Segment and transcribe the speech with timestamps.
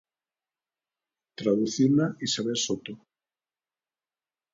[1.39, 2.93] Traduciuna Isabel Soto.